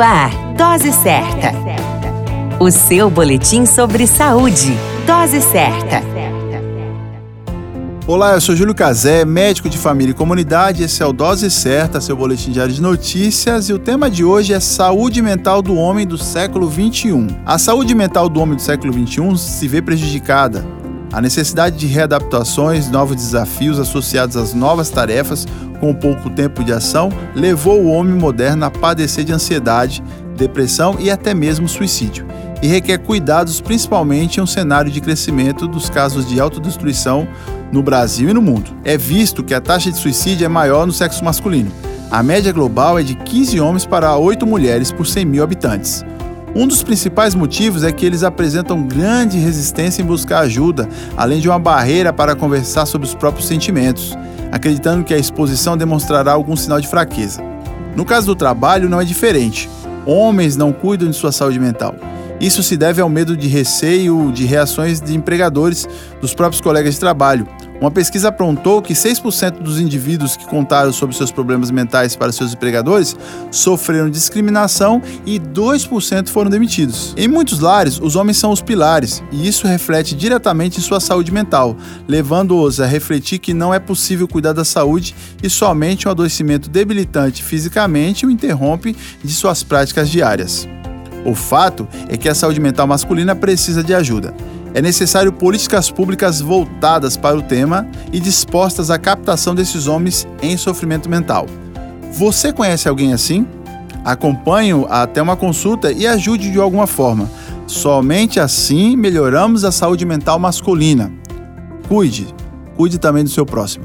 Ar, 0.00 0.30
Dose 0.56 0.92
Certa. 0.92 1.52
O 2.58 2.70
seu 2.70 3.10
boletim 3.10 3.66
sobre 3.66 4.06
saúde. 4.06 4.74
Dose 5.06 5.42
Certa. 5.42 6.02
Olá, 8.06 8.32
eu 8.32 8.40
sou 8.40 8.56
Júlio 8.56 8.74
Cazé, 8.74 9.26
médico 9.26 9.68
de 9.68 9.76
família 9.76 10.12
e 10.12 10.14
comunidade. 10.14 10.82
Esse 10.82 11.02
é 11.02 11.06
o 11.06 11.12
Dose 11.12 11.50
Certa, 11.50 12.00
seu 12.00 12.16
boletim 12.16 12.50
diário 12.50 12.72
de 12.72 12.80
notícias. 12.80 13.68
E 13.68 13.74
o 13.74 13.78
tema 13.78 14.10
de 14.10 14.24
hoje 14.24 14.54
é 14.54 14.60
saúde 14.60 15.20
mental 15.20 15.60
do 15.60 15.74
homem 15.74 16.06
do 16.06 16.16
século 16.16 16.70
XXI. 16.70 17.26
A 17.44 17.58
saúde 17.58 17.94
mental 17.94 18.28
do 18.28 18.40
homem 18.40 18.56
do 18.56 18.62
século 18.62 18.92
XXI 18.92 19.36
se 19.36 19.68
vê 19.68 19.82
prejudicada. 19.82 20.79
A 21.12 21.20
necessidade 21.20 21.76
de 21.76 21.86
readaptações, 21.86 22.88
novos 22.88 23.16
desafios 23.16 23.80
associados 23.80 24.36
às 24.36 24.54
novas 24.54 24.90
tarefas, 24.90 25.44
com 25.80 25.92
pouco 25.92 26.30
tempo 26.30 26.62
de 26.62 26.72
ação, 26.72 27.10
levou 27.34 27.80
o 27.80 27.90
homem 27.90 28.14
moderno 28.14 28.64
a 28.64 28.70
padecer 28.70 29.24
de 29.24 29.32
ansiedade, 29.32 30.02
depressão 30.36 30.96
e 31.00 31.10
até 31.10 31.34
mesmo 31.34 31.68
suicídio, 31.68 32.24
e 32.62 32.68
requer 32.68 32.98
cuidados 32.98 33.60
principalmente 33.60 34.38
em 34.38 34.42
um 34.42 34.46
cenário 34.46 34.90
de 34.90 35.00
crescimento 35.00 35.66
dos 35.66 35.90
casos 35.90 36.28
de 36.28 36.38
autodestruição 36.38 37.26
no 37.72 37.82
Brasil 37.82 38.30
e 38.30 38.32
no 38.32 38.40
mundo. 38.40 38.70
É 38.84 38.96
visto 38.96 39.42
que 39.42 39.54
a 39.54 39.60
taxa 39.60 39.90
de 39.90 39.98
suicídio 39.98 40.44
é 40.44 40.48
maior 40.48 40.86
no 40.86 40.92
sexo 40.92 41.24
masculino. 41.24 41.72
A 42.08 42.22
média 42.22 42.52
global 42.52 42.98
é 42.98 43.02
de 43.02 43.16
15 43.16 43.58
homens 43.60 43.84
para 43.84 44.16
8 44.16 44.46
mulheres 44.46 44.92
por 44.92 45.06
100 45.06 45.24
mil 45.24 45.42
habitantes. 45.42 46.04
Um 46.54 46.66
dos 46.66 46.82
principais 46.82 47.34
motivos 47.34 47.84
é 47.84 47.92
que 47.92 48.04
eles 48.04 48.22
apresentam 48.22 48.82
grande 48.82 49.38
resistência 49.38 50.02
em 50.02 50.04
buscar 50.04 50.40
ajuda, 50.40 50.88
além 51.16 51.40
de 51.40 51.48
uma 51.48 51.58
barreira 51.58 52.12
para 52.12 52.34
conversar 52.34 52.86
sobre 52.86 53.06
os 53.06 53.14
próprios 53.14 53.46
sentimentos 53.46 54.16
acreditando 54.50 55.04
que 55.04 55.14
a 55.14 55.18
exposição 55.18 55.76
demonstrará 55.76 56.32
algum 56.32 56.56
sinal 56.56 56.80
de 56.80 56.88
fraqueza. 56.88 57.42
No 57.96 58.04
caso 58.04 58.26
do 58.26 58.34
trabalho, 58.34 58.88
não 58.88 59.00
é 59.00 59.04
diferente. 59.04 59.68
Homens 60.06 60.56
não 60.56 60.72
cuidam 60.72 61.08
de 61.08 61.16
sua 61.16 61.32
saúde 61.32 61.60
mental. 61.60 61.94
Isso 62.40 62.62
se 62.62 62.76
deve 62.76 63.00
ao 63.00 63.08
medo 63.08 63.36
de 63.36 63.48
receio 63.48 64.32
de 64.32 64.46
reações 64.46 65.00
de 65.00 65.14
empregadores 65.14 65.86
dos 66.20 66.32
próprios 66.32 66.60
colegas 66.60 66.94
de 66.94 67.00
trabalho, 67.00 67.46
uma 67.80 67.90
pesquisa 67.90 68.28
apontou 68.28 68.82
que 68.82 68.92
6% 68.92 69.62
dos 69.62 69.80
indivíduos 69.80 70.36
que 70.36 70.46
contaram 70.46 70.92
sobre 70.92 71.16
seus 71.16 71.32
problemas 71.32 71.70
mentais 71.70 72.14
para 72.14 72.30
seus 72.30 72.52
empregadores 72.52 73.16
sofreram 73.50 74.10
discriminação 74.10 75.00
e 75.24 75.40
2% 75.40 76.28
foram 76.28 76.50
demitidos. 76.50 77.14
Em 77.16 77.26
muitos 77.26 77.58
lares, 77.58 77.98
os 77.98 78.16
homens 78.16 78.36
são 78.36 78.50
os 78.50 78.60
pilares, 78.60 79.22
e 79.32 79.48
isso 79.48 79.66
reflete 79.66 80.14
diretamente 80.14 80.78
em 80.78 80.82
sua 80.82 81.00
saúde 81.00 81.32
mental, 81.32 81.76
levando-os 82.06 82.80
a 82.80 82.86
refletir 82.86 83.38
que 83.38 83.54
não 83.54 83.72
é 83.72 83.78
possível 83.78 84.28
cuidar 84.28 84.52
da 84.52 84.64
saúde 84.64 85.14
e 85.42 85.48
somente 85.48 86.06
um 86.06 86.10
adoecimento 86.10 86.68
debilitante 86.68 87.42
fisicamente 87.42 88.26
o 88.26 88.30
interrompe 88.30 88.94
de 89.24 89.32
suas 89.32 89.62
práticas 89.62 90.10
diárias. 90.10 90.68
O 91.24 91.34
fato 91.34 91.86
é 92.08 92.16
que 92.16 92.28
a 92.28 92.34
saúde 92.34 92.60
mental 92.60 92.86
masculina 92.86 93.34
precisa 93.34 93.82
de 93.82 93.94
ajuda. 93.94 94.34
É 94.72 94.80
necessário 94.80 95.32
políticas 95.32 95.90
públicas 95.90 96.40
voltadas 96.40 97.16
para 97.16 97.36
o 97.36 97.42
tema 97.42 97.88
e 98.12 98.20
dispostas 98.20 98.90
à 98.90 98.98
captação 98.98 99.54
desses 99.54 99.86
homens 99.86 100.26
em 100.42 100.56
sofrimento 100.56 101.08
mental. 101.08 101.46
Você 102.12 102.52
conhece 102.52 102.88
alguém 102.88 103.12
assim? 103.12 103.46
Acompanhe-o 104.04 104.86
até 104.88 105.20
uma 105.20 105.36
consulta 105.36 105.92
e 105.92 106.06
ajude 106.06 106.50
de 106.50 106.58
alguma 106.58 106.86
forma. 106.86 107.30
Somente 107.66 108.40
assim 108.40 108.96
melhoramos 108.96 109.64
a 109.64 109.72
saúde 109.72 110.04
mental 110.04 110.38
masculina. 110.38 111.12
Cuide, 111.88 112.28
cuide 112.76 112.98
também 112.98 113.24
do 113.24 113.30
seu 113.30 113.44
próximo. 113.44 113.84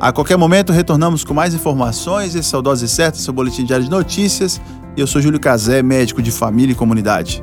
A 0.00 0.10
qualquer 0.10 0.36
momento 0.36 0.72
retornamos 0.72 1.22
com 1.22 1.32
mais 1.32 1.54
informações. 1.54 2.34
Esse 2.34 2.54
é 2.54 2.58
o 2.58 3.14
seu 3.14 3.32
boletim 3.32 3.64
diário 3.64 3.84
de 3.84 3.90
notícias. 3.90 4.60
E 4.96 5.00
eu 5.00 5.06
sou 5.06 5.22
Júlio 5.22 5.38
Cazé, 5.38 5.82
médico 5.82 6.20
de 6.20 6.32
família 6.32 6.72
e 6.72 6.74
comunidade. 6.74 7.42